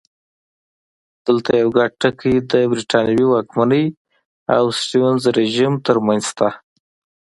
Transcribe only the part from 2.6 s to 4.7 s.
برېټانوي واکمنۍ او